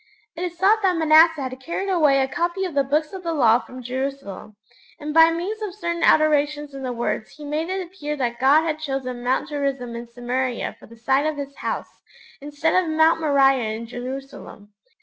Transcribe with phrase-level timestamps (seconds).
[0.35, 3.33] It is thought that Manasseh had carried away a copy of the Books of the
[3.35, 4.55] Law from Jerusalem,
[4.99, 8.63] and by means of certain alterations in the words he made it appear that God
[8.63, 12.01] had chosen Mount Gerizim in Samaria for the site of His House,
[12.41, 14.73] instead of Mount Moriah in Jerusalem.